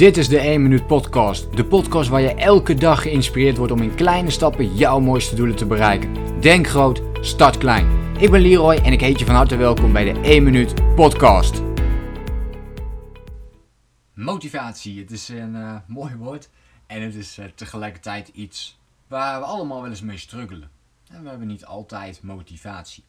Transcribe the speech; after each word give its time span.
Dit 0.00 0.16
is 0.16 0.28
de 0.28 0.38
1 0.38 0.62
Minuut 0.62 0.86
Podcast. 0.86 1.56
De 1.56 1.64
podcast 1.64 2.08
waar 2.08 2.20
je 2.20 2.34
elke 2.34 2.74
dag 2.74 3.02
geïnspireerd 3.02 3.56
wordt 3.56 3.72
om 3.72 3.82
in 3.82 3.94
kleine 3.94 4.30
stappen 4.30 4.76
jouw 4.76 5.00
mooiste 5.00 5.34
doelen 5.34 5.56
te 5.56 5.66
bereiken. 5.66 6.40
Denk 6.40 6.66
groot, 6.66 7.02
start 7.20 7.58
klein. 7.58 8.16
Ik 8.18 8.30
ben 8.30 8.40
Leroy 8.40 8.74
en 8.74 8.92
ik 8.92 9.00
heet 9.00 9.18
je 9.18 9.24
van 9.24 9.34
harte 9.34 9.56
welkom 9.56 9.92
bij 9.92 10.12
de 10.12 10.20
1 10.20 10.42
Minuut 10.42 10.94
Podcast. 10.94 11.62
Motivatie, 14.14 15.00
het 15.00 15.10
is 15.10 15.28
een 15.28 15.54
uh, 15.54 15.76
mooi 15.86 16.16
woord 16.16 16.48
en 16.86 17.02
het 17.02 17.14
is 17.14 17.38
uh, 17.38 17.44
tegelijkertijd 17.54 18.28
iets 18.28 18.78
waar 19.06 19.40
we 19.40 19.46
allemaal 19.46 19.80
wel 19.80 19.90
eens 19.90 20.02
mee 20.02 20.18
struggelen. 20.18 20.70
En 21.08 21.22
we 21.22 21.28
hebben 21.28 21.46
niet 21.46 21.64
altijd 21.64 22.22
motivatie. 22.22 23.04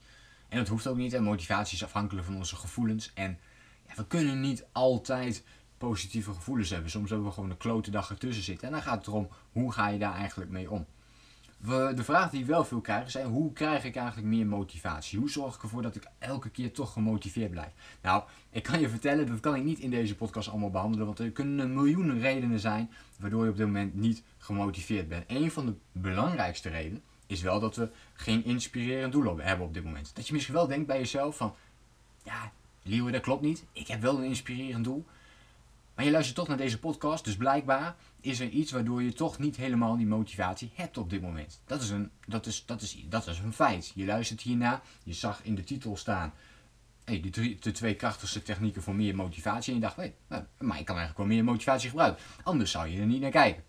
En 0.49 0.57
dat 0.57 0.67
hoeft 0.67 0.87
ook 0.87 0.97
niet. 0.97 1.13
En 1.13 1.23
motivatie 1.23 1.75
is 1.75 1.83
afhankelijk 1.83 2.25
van 2.25 2.35
onze 2.35 2.55
gevoelens. 2.55 3.11
En 3.13 3.39
ja, 3.87 3.93
we 3.95 4.07
kunnen 4.07 4.41
niet 4.41 4.65
altijd 4.71 5.43
positieve 5.87 6.33
gevoelens 6.33 6.69
hebben. 6.69 6.91
Soms 6.91 7.09
hebben 7.09 7.27
we 7.27 7.33
gewoon 7.33 7.49
een 7.49 7.57
klote 7.57 7.91
dag 7.91 8.09
ertussen 8.09 8.43
zitten. 8.43 8.67
En 8.67 8.73
dan 8.73 8.81
gaat 8.81 8.97
het 8.97 9.07
erom, 9.07 9.27
hoe 9.51 9.71
ga 9.71 9.87
je 9.87 9.99
daar 9.99 10.15
eigenlijk 10.15 10.51
mee 10.51 10.71
om? 10.71 10.85
We, 11.57 11.91
de 11.95 12.03
vraag 12.03 12.29
die 12.29 12.45
wel 12.45 12.63
veel 12.65 12.81
krijg 12.81 13.05
is, 13.05 13.21
hoe 13.21 13.53
krijg 13.53 13.83
ik 13.83 13.95
eigenlijk 13.95 14.27
meer 14.27 14.45
motivatie? 14.45 15.19
Hoe 15.19 15.29
zorg 15.29 15.55
ik 15.55 15.63
ervoor 15.63 15.81
dat 15.81 15.95
ik 15.95 16.07
elke 16.19 16.49
keer 16.49 16.71
toch 16.71 16.93
gemotiveerd 16.93 17.51
blijf? 17.51 17.71
Nou, 18.01 18.23
ik 18.49 18.63
kan 18.63 18.79
je 18.79 18.89
vertellen, 18.89 19.27
dat 19.27 19.39
kan 19.39 19.55
ik 19.55 19.63
niet 19.63 19.79
in 19.79 19.89
deze 19.89 20.15
podcast 20.15 20.49
allemaal 20.49 20.69
behandelen. 20.69 21.05
Want 21.05 21.19
er 21.19 21.31
kunnen 21.31 21.73
miljoenen 21.73 22.19
redenen 22.19 22.59
zijn 22.59 22.89
waardoor 23.19 23.43
je 23.43 23.51
op 23.51 23.57
dit 23.57 23.65
moment 23.65 23.95
niet 23.95 24.23
gemotiveerd 24.37 25.07
bent. 25.07 25.23
Een 25.27 25.51
van 25.51 25.65
de 25.65 25.73
belangrijkste 25.91 26.69
redenen 26.69 27.01
is 27.27 27.41
wel 27.41 27.59
dat 27.59 27.75
we 27.75 27.89
geen 28.13 28.45
inspirerend 28.45 29.11
doel 29.11 29.37
hebben 29.37 29.65
op 29.65 29.73
dit 29.73 29.83
moment. 29.83 30.15
Dat 30.15 30.27
je 30.27 30.33
misschien 30.33 30.55
wel 30.55 30.67
denkt 30.67 30.87
bij 30.87 30.97
jezelf 30.97 31.37
van, 31.37 31.55
ja, 32.23 32.51
Liewe, 32.83 33.11
dat 33.11 33.21
klopt 33.21 33.41
niet. 33.41 33.65
Ik 33.71 33.87
heb 33.87 34.01
wel 34.01 34.17
een 34.17 34.23
inspirerend 34.23 34.83
doel. 34.83 35.05
Maar 36.01 36.09
je 36.09 36.15
luistert 36.15 36.39
toch 36.39 36.47
naar 36.47 36.65
deze 36.65 36.79
podcast, 36.79 37.25
dus 37.25 37.35
blijkbaar 37.35 37.95
is 38.21 38.39
er 38.39 38.49
iets 38.49 38.71
waardoor 38.71 39.03
je 39.03 39.13
toch 39.13 39.39
niet 39.39 39.55
helemaal 39.55 39.97
die 39.97 40.05
motivatie 40.05 40.71
hebt 40.73 40.97
op 40.97 41.09
dit 41.09 41.21
moment. 41.21 41.61
Dat 41.65 41.81
is 41.81 41.89
een, 41.89 42.11
dat 42.27 42.45
is, 42.45 42.65
dat 42.65 42.81
is, 42.81 43.05
dat 43.09 43.27
is 43.27 43.39
een 43.39 43.53
feit. 43.53 43.91
Je 43.95 44.05
luistert 44.05 44.41
hierna, 44.41 44.81
je 45.03 45.13
zag 45.13 45.43
in 45.43 45.55
de 45.55 45.63
titel 45.63 45.97
staan 45.97 46.33
hey, 47.03 47.19
de, 47.19 47.29
drie, 47.29 47.59
twee 47.59 47.95
krachtigste 47.95 48.41
technieken 48.41 48.81
voor 48.81 48.95
meer 48.95 49.15
motivatie. 49.15 49.73
En 49.73 49.79
je 49.79 49.85
dacht, 49.85 49.95
hey, 49.95 50.15
nou, 50.27 50.43
maar 50.57 50.79
ik 50.79 50.85
kan 50.85 50.97
eigenlijk 50.97 51.27
wel 51.27 51.35
meer 51.37 51.43
motivatie 51.43 51.89
gebruiken. 51.89 52.23
Anders 52.43 52.71
zou 52.71 52.87
je 52.87 52.99
er 52.99 53.05
niet 53.05 53.21
naar 53.21 53.31
kijken. 53.31 53.63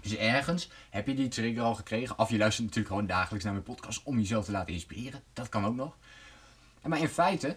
Dus 0.00 0.16
ergens 0.16 0.70
heb 0.90 1.06
je 1.06 1.14
die 1.14 1.28
trigger 1.28 1.62
al 1.62 1.74
gekregen. 1.74 2.18
Of 2.18 2.30
je 2.30 2.38
luistert 2.38 2.66
natuurlijk 2.66 2.94
gewoon 2.94 3.08
dagelijks 3.08 3.44
naar 3.44 3.52
mijn 3.52 3.64
podcast 3.64 4.02
om 4.02 4.18
jezelf 4.18 4.44
te 4.44 4.52
laten 4.52 4.72
inspireren. 4.72 5.22
Dat 5.32 5.48
kan 5.48 5.64
ook 5.64 5.76
nog. 5.76 5.96
Maar 6.82 7.00
in 7.00 7.08
feite 7.08 7.56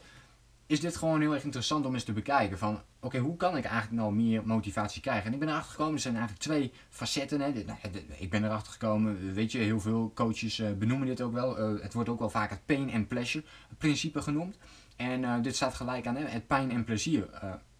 is 0.71 0.79
dit 0.79 0.97
gewoon 0.97 1.21
heel 1.21 1.33
erg 1.33 1.43
interessant 1.43 1.85
om 1.85 1.93
eens 1.93 2.03
te 2.03 2.13
bekijken. 2.13 2.57
Van 2.57 2.81
oké, 2.99 3.17
hoe 3.17 3.37
kan 3.37 3.57
ik 3.57 3.63
eigenlijk 3.63 4.01
nou 4.01 4.13
meer 4.13 4.45
motivatie 4.45 5.01
krijgen? 5.01 5.25
En 5.25 5.33
ik 5.33 5.39
ben 5.39 5.49
erachter 5.49 5.71
gekomen, 5.71 5.93
er 5.93 5.99
zijn 5.99 6.15
eigenlijk 6.15 6.43
twee 6.43 6.71
facetten. 6.89 7.41
Hè. 7.41 7.51
Nou, 7.51 7.77
ik 8.17 8.29
ben 8.29 8.43
erachter 8.43 8.71
gekomen, 8.71 9.33
weet 9.33 9.51
je, 9.51 9.57
heel 9.57 9.79
veel 9.79 10.11
coaches 10.15 10.59
uh, 10.59 10.71
benoemen 10.71 11.07
dit 11.07 11.21
ook 11.21 11.33
wel. 11.33 11.73
Uh, 11.73 11.81
het 11.81 11.93
wordt 11.93 12.09
ook 12.09 12.19
wel 12.19 12.29
vaak 12.29 12.49
het 12.49 12.65
pain 12.65 12.93
and 12.93 13.07
pleasure 13.07 13.45
principe 13.77 14.21
genoemd. 14.21 14.57
En 14.95 15.21
uh, 15.21 15.41
dit 15.41 15.55
staat 15.55 15.73
gelijk 15.73 16.07
aan 16.07 16.15
hè, 16.15 16.25
het 16.25 16.47
pijn 16.47 16.71
en 16.71 16.83
plezier. 16.83 17.29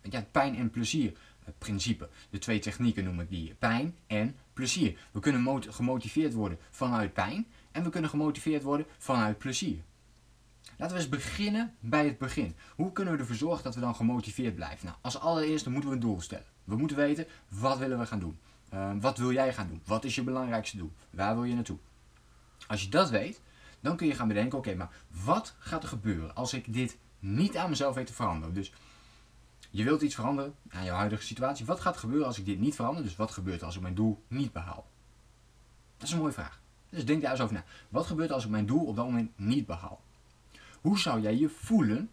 ja, 0.01 0.17
het 0.17 0.31
pijn 0.31 0.55
en 0.55 0.69
plezier 0.69 1.13
principe. 1.57 2.09
De 2.29 2.37
twee 2.37 2.59
technieken 2.59 3.03
noem 3.03 3.19
ik 3.19 3.29
die. 3.29 3.53
Pijn 3.59 3.95
en 4.07 4.35
plezier. 4.53 4.97
We 5.11 5.19
kunnen 5.19 5.63
gemotiveerd 5.73 6.33
worden 6.33 6.57
vanuit 6.69 7.13
pijn 7.13 7.47
en 7.71 7.83
we 7.83 7.89
kunnen 7.89 8.09
gemotiveerd 8.09 8.63
worden 8.63 8.85
vanuit 8.97 9.37
plezier. 9.37 9.77
Laten 10.77 10.95
we 10.95 11.01
eens 11.01 11.11
beginnen 11.11 11.75
bij 11.79 12.05
het 12.05 12.17
begin. 12.17 12.55
Hoe 12.75 12.91
kunnen 12.91 13.13
we 13.13 13.19
ervoor 13.19 13.35
zorgen 13.35 13.63
dat 13.63 13.75
we 13.75 13.81
dan 13.81 13.95
gemotiveerd 13.95 14.55
blijven? 14.55 14.85
Nou, 14.85 14.97
als 15.01 15.19
allereerste 15.19 15.69
moeten 15.69 15.89
we 15.89 15.95
een 15.95 16.01
doel 16.01 16.21
stellen. 16.21 16.45
We 16.63 16.75
moeten 16.75 16.97
weten, 16.97 17.27
wat 17.47 17.77
willen 17.77 17.99
we 17.99 18.05
gaan 18.05 18.19
doen? 18.19 18.39
Uh, 18.73 18.91
wat 18.99 19.17
wil 19.17 19.31
jij 19.31 19.53
gaan 19.53 19.67
doen? 19.67 19.81
Wat 19.85 20.03
is 20.03 20.15
je 20.15 20.23
belangrijkste 20.23 20.77
doel? 20.77 20.91
Waar 21.09 21.35
wil 21.35 21.43
je 21.43 21.53
naartoe? 21.53 21.77
Als 22.67 22.81
je 22.83 22.89
dat 22.89 23.09
weet, 23.09 23.41
dan 23.79 23.95
kun 23.95 24.07
je 24.07 24.15
gaan 24.15 24.27
bedenken, 24.27 24.57
oké, 24.57 24.75
maar 24.75 24.89
wat 25.23 25.55
gaat 25.59 25.83
er 25.83 25.89
gebeuren 25.89 26.35
als 26.35 26.53
ik 26.53 26.73
dit 26.73 26.97
niet 27.19 27.57
aan 27.57 27.69
mezelf 27.69 27.95
weet 27.95 28.07
te 28.07 28.13
veranderen? 28.13 28.53
Dus 28.53 28.73
je 29.69 29.83
wilt 29.83 30.01
iets 30.01 30.15
veranderen 30.15 30.55
aan 30.69 30.83
jouw 30.83 30.95
huidige 30.95 31.23
situatie. 31.23 31.65
Wat 31.65 31.79
gaat 31.79 31.93
er 31.93 31.99
gebeuren 31.99 32.27
als 32.27 32.39
ik 32.39 32.45
dit 32.45 32.59
niet 32.59 32.75
verander? 32.75 33.03
Dus 33.03 33.15
wat 33.15 33.31
gebeurt 33.31 33.59
er 33.59 33.65
als 33.65 33.75
ik 33.75 33.81
mijn 33.81 33.95
doel 33.95 34.23
niet 34.27 34.51
behaal? 34.51 34.87
Dat 35.97 36.07
is 36.07 36.13
een 36.13 36.19
mooie 36.19 36.33
vraag. 36.33 36.61
Dus 36.89 37.05
denk 37.05 37.21
daar 37.21 37.31
eens 37.31 37.41
over 37.41 37.53
na. 37.53 37.63
Wat 37.89 38.05
gebeurt 38.05 38.29
er 38.29 38.35
als 38.35 38.43
ik 38.43 38.49
mijn 38.49 38.65
doel 38.65 38.85
op 38.85 38.95
dat 38.95 39.05
moment 39.05 39.31
niet 39.35 39.65
behaal? 39.65 40.01
Hoe 40.81 40.99
zou 40.99 41.21
jij 41.21 41.37
je 41.37 41.49
voelen 41.49 42.09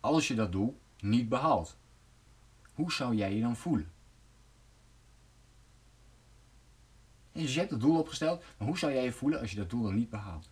als 0.00 0.28
je 0.28 0.34
dat 0.34 0.52
doel 0.52 0.78
niet 1.00 1.28
behaalt? 1.28 1.76
Hoe 2.74 2.92
zou 2.92 3.14
jij 3.14 3.34
je 3.34 3.40
dan 3.40 3.56
voelen? 3.56 3.90
dus 7.32 7.52
je 7.54 7.58
hebt 7.58 7.70
het 7.70 7.80
doel 7.80 7.98
opgesteld, 7.98 8.42
maar 8.58 8.68
hoe 8.68 8.78
zou 8.78 8.92
jij 8.92 9.04
je 9.04 9.12
voelen 9.12 9.40
als 9.40 9.50
je 9.50 9.56
dat 9.56 9.70
doel 9.70 9.82
dan 9.82 9.94
niet 9.94 10.10
behaalt? 10.10 10.50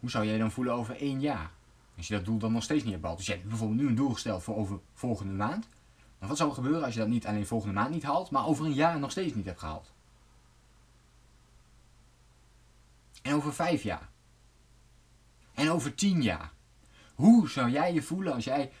Hoe 0.00 0.10
zou 0.10 0.26
jij 0.26 0.38
dan 0.38 0.50
voelen 0.50 0.74
over 0.74 0.96
één 0.96 1.20
jaar? 1.20 1.50
Als 1.96 2.08
je 2.08 2.14
dat 2.14 2.24
doel 2.24 2.38
dan 2.38 2.52
nog 2.52 2.62
steeds 2.62 2.82
niet 2.82 2.90
hebt 2.90 3.00
behaald. 3.00 3.18
Dus 3.18 3.28
je 3.28 3.34
hebt 3.34 3.48
bijvoorbeeld 3.48 3.80
nu 3.80 3.86
een 3.86 3.94
doel 3.94 4.10
gesteld 4.10 4.42
voor 4.42 4.56
over 4.56 4.80
volgende 4.94 5.32
maand. 5.32 5.68
Maar 6.18 6.28
wat 6.28 6.36
zou 6.38 6.48
er 6.48 6.54
gebeuren 6.54 6.84
als 6.84 6.94
je 6.94 7.00
dat 7.00 7.08
niet 7.08 7.26
alleen 7.26 7.46
volgende 7.46 7.74
maand 7.74 7.90
niet 7.90 8.02
haalt, 8.02 8.30
maar 8.30 8.46
over 8.46 8.64
een 8.64 8.72
jaar 8.72 8.98
nog 8.98 9.10
steeds 9.10 9.34
niet 9.34 9.44
hebt 9.44 9.58
gehaald? 9.58 9.92
En 13.22 13.34
over 13.34 13.54
vijf 13.54 13.82
jaar? 13.82 14.08
En 15.54 15.70
over 15.70 15.94
tien 15.94 16.22
jaar? 16.22 16.52
Hoe 17.14 17.48
zou 17.48 17.70
jij 17.70 17.94
je 17.94 18.02
voelen 18.02 18.32
als 18.32 18.44
jij 18.44 18.72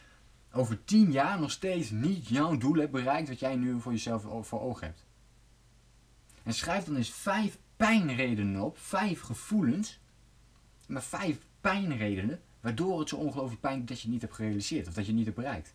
over 0.52 0.84
tien 0.84 1.12
jaar 1.12 1.40
nog 1.40 1.50
steeds 1.50 1.90
niet 1.90 2.28
jouw 2.28 2.56
doel 2.56 2.74
hebt 2.74 2.92
bereikt 2.92 3.28
wat 3.28 3.38
jij 3.38 3.56
nu 3.56 3.80
voor 3.80 3.92
jezelf 3.92 4.46
voor 4.46 4.60
ogen 4.60 4.86
hebt? 4.86 5.04
En 6.42 6.54
schrijf 6.54 6.84
dan 6.84 6.96
eens 6.96 7.12
vijf 7.12 7.58
pijnredenen 7.76 8.62
op, 8.62 8.78
vijf 8.78 9.20
gevoelens, 9.20 10.00
maar 10.86 11.02
vijf 11.02 11.38
pijnredenen 11.60 12.42
waardoor 12.60 12.98
het 12.98 13.08
zo 13.08 13.16
ongelooflijk 13.16 13.60
pijn 13.60 13.78
doet 13.78 13.88
dat 13.88 13.96
je 13.96 14.02
het 14.02 14.12
niet 14.12 14.22
hebt 14.22 14.34
gerealiseerd 14.34 14.88
of 14.88 14.94
dat 14.94 15.04
je 15.04 15.10
het 15.10 15.18
niet 15.18 15.26
hebt 15.26 15.38
bereikt. 15.38 15.74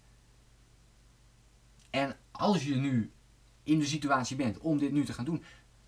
En 1.89 2.17
als 2.31 2.63
je 2.63 2.75
nu 2.75 3.11
in 3.63 3.79
de 3.79 3.85
situatie 3.85 4.35
bent 4.35 4.57
om 4.57 4.77
dit 4.77 4.91
nu 4.91 5.05
te 5.05 5.13
gaan 5.13 5.25
doen, 5.25 5.43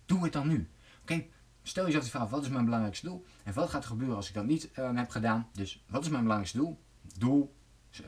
doe 0.06 0.22
het 0.22 0.32
dan 0.32 0.48
nu. 0.48 0.68
Oké, 1.02 1.24
Stel 1.62 1.84
jezelf 1.84 2.04
de 2.04 2.10
vraag, 2.10 2.28
wat 2.28 2.42
is 2.42 2.48
mijn 2.48 2.64
belangrijkste 2.64 3.06
doel? 3.06 3.24
En 3.42 3.52
wat 3.52 3.70
gaat 3.70 3.82
er 3.82 3.88
gebeuren 3.88 4.16
als 4.16 4.28
ik 4.28 4.34
dat 4.34 4.44
niet 4.44 4.70
uh, 4.78 4.96
heb 4.96 5.10
gedaan? 5.10 5.48
Dus 5.52 5.84
wat 5.86 6.02
is 6.02 6.08
mijn 6.08 6.22
belangrijkste 6.22 6.58
doel? 6.58 6.78
Doel, 7.18 7.54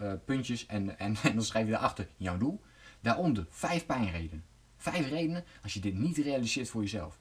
uh, 0.00 0.12
puntjes 0.24 0.66
en, 0.66 0.88
en, 0.98 1.16
en, 1.22 1.34
dan 1.34 1.44
schrijf 1.44 1.66
je 1.66 1.72
daarachter 1.72 2.08
jouw 2.16 2.38
doel. 2.38 2.62
Daaronder 3.00 3.46
vijf 3.50 3.86
pijnredenen. 3.86 4.44
Vijf 4.76 5.08
redenen 5.08 5.44
als 5.62 5.74
je 5.74 5.80
dit 5.80 5.94
niet 5.94 6.16
realiseert 6.16 6.68
voor 6.68 6.82
jezelf. 6.82 7.18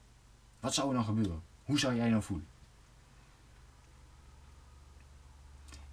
Wat 0.60 0.74
zou 0.74 0.88
er 0.88 0.94
dan 0.94 1.04
gebeuren? 1.04 1.42
Hoe 1.64 1.78
zou 1.78 1.94
jij 1.94 2.10
dan 2.10 2.22
voelen? 2.22 2.46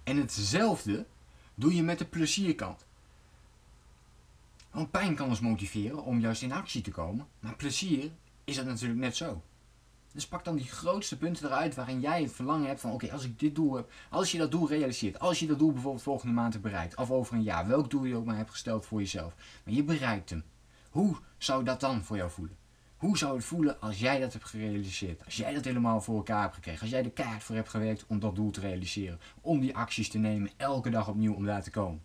En 0.02 0.16
hetzelfde 0.16 1.06
doe 1.54 1.74
je 1.74 1.82
met 1.82 1.98
de 1.98 2.04
plezierkant. 2.04 2.86
Want 4.70 4.90
pijn 4.90 5.14
kan 5.14 5.28
ons 5.28 5.40
motiveren 5.40 6.04
om 6.04 6.20
juist 6.20 6.42
in 6.42 6.52
actie 6.52 6.82
te 6.82 6.90
komen. 6.90 7.26
Maar 7.40 7.56
plezier 7.56 8.10
is 8.44 8.56
dat 8.56 8.66
natuurlijk 8.66 9.00
net 9.00 9.16
zo. 9.16 9.42
Dus 10.12 10.26
pak 10.26 10.44
dan 10.44 10.56
die 10.56 10.68
grootste 10.68 11.18
punten 11.18 11.46
eruit 11.46 11.74
waarin 11.74 12.00
jij 12.00 12.22
het 12.22 12.32
verlangen 12.32 12.66
hebt 12.66 12.80
van 12.80 12.92
oké, 12.92 13.12
als 13.12 13.24
ik 13.24 13.38
dit 13.38 13.54
doel 13.54 13.74
heb, 13.74 13.90
als 14.10 14.32
je 14.32 14.38
dat 14.38 14.50
doel 14.50 14.68
realiseert, 14.68 15.18
als 15.18 15.38
je 15.38 15.46
dat 15.46 15.58
doel 15.58 15.72
bijvoorbeeld 15.72 16.02
volgende 16.02 16.34
maand 16.34 16.52
hebt 16.52 16.64
bereikt, 16.64 16.96
of 16.96 17.10
over 17.10 17.34
een 17.34 17.42
jaar, 17.42 17.66
welk 17.66 17.90
doel 17.90 18.04
je 18.04 18.16
ook 18.16 18.24
maar 18.24 18.36
hebt 18.36 18.50
gesteld 18.50 18.86
voor 18.86 18.98
jezelf, 18.98 19.34
maar 19.64 19.74
je 19.74 19.84
bereikt 19.84 20.30
hem. 20.30 20.44
Hoe 20.90 21.16
zou 21.38 21.64
dat 21.64 21.80
dan 21.80 22.02
voor 22.02 22.16
jou 22.16 22.30
voelen? 22.30 22.56
Hoe 22.96 23.18
zou 23.18 23.36
het 23.36 23.44
voelen 23.44 23.80
als 23.80 23.98
jij 23.98 24.20
dat 24.20 24.32
hebt 24.32 24.44
gerealiseerd? 24.44 25.24
Als 25.24 25.36
jij 25.36 25.54
dat 25.54 25.64
helemaal 25.64 26.00
voor 26.00 26.16
elkaar 26.16 26.42
hebt 26.42 26.54
gekregen? 26.54 26.80
Als 26.80 26.90
jij 26.90 27.02
de 27.02 27.10
kaart 27.10 27.42
voor 27.42 27.54
hebt 27.54 27.68
gewerkt 27.68 28.04
om 28.06 28.20
dat 28.20 28.34
doel 28.34 28.50
te 28.50 28.60
realiseren? 28.60 29.20
Om 29.40 29.60
die 29.60 29.76
acties 29.76 30.08
te 30.08 30.18
nemen, 30.18 30.50
elke 30.56 30.90
dag 30.90 31.08
opnieuw 31.08 31.34
om 31.34 31.44
daar 31.44 31.62
te 31.62 31.70
komen? 31.70 32.02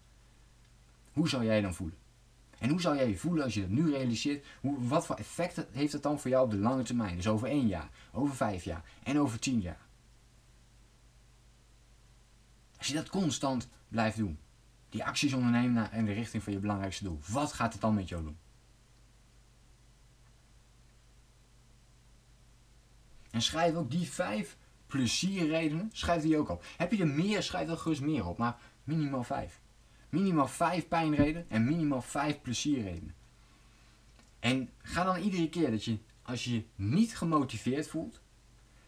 Hoe 1.13 1.29
zou 1.29 1.45
jij 1.45 1.62
dan 1.62 1.74
voelen? 1.74 1.97
En 2.59 2.69
hoe 2.69 2.81
zou 2.81 2.95
jij 2.95 3.09
je 3.09 3.18
voelen 3.18 3.44
als 3.44 3.54
je 3.54 3.62
dat 3.62 3.69
nu 3.69 3.92
realiseert? 3.92 4.45
Hoe, 4.62 4.88
wat 4.88 5.06
voor 5.06 5.15
effect 5.15 5.65
heeft 5.71 5.92
dat 5.92 6.04
dan 6.04 6.19
voor 6.19 6.30
jou 6.30 6.45
op 6.45 6.51
de 6.51 6.57
lange 6.57 6.83
termijn? 6.83 7.15
Dus 7.15 7.27
over 7.27 7.48
één 7.48 7.68
jaar, 7.68 7.89
over 8.12 8.36
vijf 8.36 8.63
jaar 8.63 8.83
en 9.04 9.19
over 9.19 9.39
tien 9.39 9.62
jaar. 9.62 9.86
Als 12.77 12.88
je 12.88 12.94
dat 12.94 13.09
constant 13.09 13.68
blijft 13.88 14.18
doen, 14.18 14.39
die 14.89 15.04
acties 15.04 15.33
ondernemen 15.33 15.92
in 15.92 16.06
de 16.06 16.13
richting 16.13 16.44
van 16.44 16.54
je 16.54 16.59
belangrijkste 16.59 17.04
doel, 17.04 17.19
wat 17.27 17.54
gaat 17.54 17.71
het 17.74 17.81
dan 17.81 17.94
met 17.94 18.09
jou 18.09 18.24
doen? 18.24 18.38
En 23.31 23.42
schrijf 23.42 23.75
ook 23.75 23.92
die 23.92 24.07
vijf 24.10 24.57
plezierredenen, 24.88 25.89
schrijf 25.94 26.21
die 26.21 26.38
ook 26.38 26.50
op. 26.50 26.63
Heb 26.77 26.92
je 26.92 27.01
er 27.01 27.07
meer, 27.07 27.44
schrijf 27.44 27.69
er 27.69 27.77
gerust 27.77 28.01
meer 28.01 28.25
op, 28.25 28.38
maar 28.38 28.57
minimaal 28.83 29.24
vijf. 29.24 29.62
Minimaal 30.09 30.48
5 30.48 30.88
pijnredenen 30.88 31.45
en 31.50 31.65
minimaal 31.65 32.01
5 32.01 32.42
plezierredenen. 32.42 33.15
En 34.39 34.69
ga 34.77 35.04
dan 35.04 35.18
iedere 35.18 35.50
keer 35.50 35.71
dat 35.71 35.83
je, 35.83 35.98
als 36.21 36.44
je 36.44 36.54
je 36.54 36.63
niet 36.75 37.18
gemotiveerd 37.18 37.88
voelt, 37.88 38.21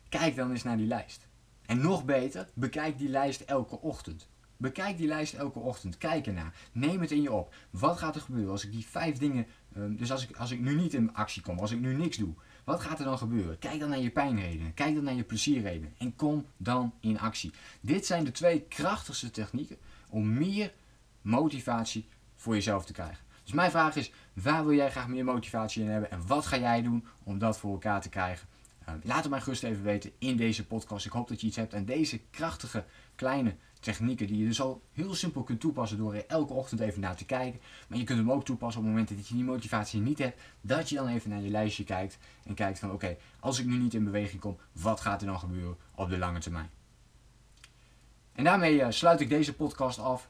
kijk 0.10 0.36
dan 0.36 0.51
eens 0.51 0.63
naar 0.63 0.77
die 0.77 0.88
lijst. 0.88 1.27
En 1.66 1.81
nog 1.81 2.06
beter, 2.06 2.50
bekijk 2.54 2.98
die 2.98 3.10
lijst 3.10 3.42
elke 3.42 3.81
ochtend. 3.81 4.27
Bekijk 4.57 4.98
die 4.98 5.07
lijst 5.07 5.33
elke 5.33 5.60
ochtend. 5.60 5.98
Kijk 5.98 6.27
ernaar. 6.27 6.56
Neem 6.71 7.01
het 7.01 7.12
in 7.12 7.22
je 7.22 7.31
op. 7.31 7.54
Wat 7.69 7.98
gaat 7.98 8.15
er 8.15 8.22
gebeuren 8.22 8.51
als 8.51 8.65
ik 8.65 8.72
die 8.72 8.86
vijf 8.86 9.18
dingen. 9.18 9.48
ehm, 9.75 9.95
dus 9.95 10.12
als 10.12 10.27
ik, 10.27 10.38
als 10.38 10.51
ik 10.51 10.60
nu 10.60 10.75
niet 10.75 10.94
in 10.94 11.13
actie 11.13 11.42
kom, 11.42 11.60
als 11.60 11.72
ik 11.72 11.80
nu 11.80 11.95
niks 11.95 12.18
doe. 12.18 12.33
Wat 12.63 12.81
gaat 12.81 13.00
er 13.00 13.06
dan 13.06 13.18
gebeuren? 13.18 13.60
Kijk 13.60 13.80
dan 13.80 13.89
naar 13.89 14.00
je 14.00 14.10
pijnredenen. 14.10 14.74
Kijk 14.74 14.95
dan 14.95 15.04
naar 15.04 15.13
je 15.13 15.24
plezierredenen. 15.24 15.94
En 15.98 16.15
kom 16.15 16.45
dan 16.57 16.94
in 17.00 17.19
actie. 17.19 17.51
Dit 17.81 18.06
zijn 18.06 18.24
de 18.24 18.31
twee 18.31 18.62
krachtigste 18.62 19.31
technieken 19.31 19.77
om 20.10 20.33
meer 20.33 20.74
motivatie 21.21 22.07
voor 22.36 22.54
jezelf 22.54 22.86
te 22.86 22.94
krijgen. 22.94 23.24
Dus 23.44 23.54
mijn 23.54 23.71
vraag 23.71 23.95
is: 23.95 24.12
waar 24.33 24.66
wil 24.66 24.75
jij 24.75 24.92
graag 24.92 25.07
meer 25.07 25.24
motivatie 25.24 25.83
in 25.83 25.89
hebben? 25.89 26.12
En 26.12 26.27
wat 26.27 26.45
ga 26.45 26.57
jij 26.57 26.81
doen 26.81 27.06
om 27.24 27.39
dat 27.39 27.57
voor 27.57 27.71
elkaar 27.71 28.01
te 28.01 28.10
krijgen? 28.10 28.48
Uh, 28.89 28.95
laat 29.04 29.21
het 29.21 29.30
mij 29.30 29.42
gerust 29.42 29.63
even 29.63 29.83
weten 29.83 30.12
in 30.18 30.38
deze 30.38 30.66
podcast. 30.66 31.06
Ik 31.06 31.12
hoop 31.12 31.27
dat 31.27 31.42
je 31.42 31.48
iets 31.48 31.56
hebt 31.56 31.75
aan 31.75 31.86
deze 31.86 32.19
krachtige 32.31 32.86
kleine 33.16 33.56
technieken 33.80 34.27
die 34.27 34.38
je 34.38 34.45
dus 34.45 34.62
al 34.62 34.81
heel 34.92 35.13
simpel 35.13 35.44
kunt 35.44 35.60
toepassen 35.60 35.98
door 35.98 36.13
er 36.13 36.25
elke 36.27 36.54
ochtend 36.54 36.80
even 36.80 37.01
naar 37.01 37.16
te 37.16 37.25
kijken. 37.25 37.60
Maar 37.88 37.98
je 37.98 38.04
kunt 38.04 38.19
hem 38.19 38.31
ook 38.31 38.45
toepassen 38.45 38.81
op 38.81 38.88
momenten 38.88 39.15
dat 39.15 39.27
je 39.27 39.33
die 39.33 39.44
motivatie 39.44 40.01
niet 40.01 40.19
hebt, 40.19 40.42
dat 40.62 40.89
je 40.89 40.95
dan 40.95 41.07
even 41.07 41.30
naar 41.30 41.42
je 41.42 41.50
lijstje 41.50 41.83
kijkt 41.83 42.18
en 42.44 42.54
kijkt 42.54 42.80
van 42.80 42.92
oké, 42.92 43.18
als 43.39 43.60
ik 43.60 43.65
nu 43.65 43.77
niet 43.77 43.94
in 43.94 44.04
beweging 44.04 44.42
kom, 44.42 44.57
wat 44.72 45.00
gaat 45.00 45.22
er 45.22 45.27
dan 45.27 45.39
gebeuren 45.39 45.77
op 45.95 46.10
de 46.10 46.18
lange 46.18 46.39
termijn? 46.39 46.69
En 48.31 48.44
daarmee 48.44 48.80
uh, 48.80 48.88
sluit 48.89 49.22
ik 49.22 49.30
deze 49.30 49.56
podcast 49.56 50.00
af. 50.00 50.30